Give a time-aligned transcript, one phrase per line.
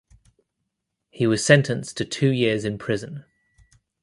[1.11, 3.23] He was sentenced to two years in prison.